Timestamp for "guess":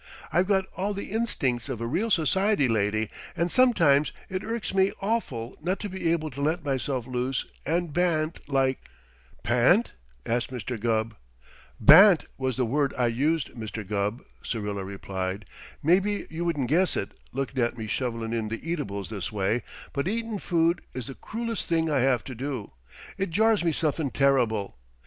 16.69-16.97